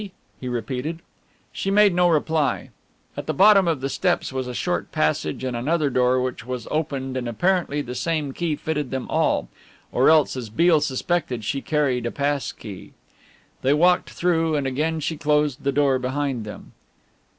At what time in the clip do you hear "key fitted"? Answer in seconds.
8.33-8.89